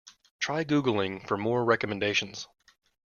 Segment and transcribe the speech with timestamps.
[0.39, 2.47] Try googling for more recommendations.